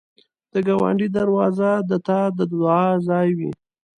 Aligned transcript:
د 0.51 0.53
ګاونډي 0.67 1.07
دروازه 1.17 1.69
د 1.89 1.91
تا 2.07 2.19
د 2.37 2.39
دعا 2.51 2.85
ځای 3.07 3.29
وي 3.37 3.51